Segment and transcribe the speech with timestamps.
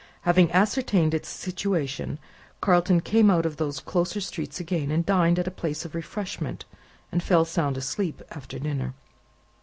[0.21, 2.17] Having ascertained its situation,
[2.59, 6.65] Carton came out of those closer streets again, and dined at a place of refreshment
[7.11, 8.95] and fell sound asleep after dinner.